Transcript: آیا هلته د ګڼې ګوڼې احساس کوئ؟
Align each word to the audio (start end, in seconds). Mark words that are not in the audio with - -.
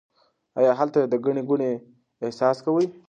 آیا 0.59 0.71
هلته 0.79 0.99
د 1.03 1.13
ګڼې 1.25 1.43
ګوڼې 1.49 1.71
احساس 2.23 2.57
کوئ؟ 2.65 2.85